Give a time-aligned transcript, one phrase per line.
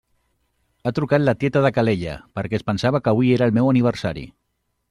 [0.83, 4.29] Ha trucat la tieta de Calella perquè es pensava que avui era el meu aniversari.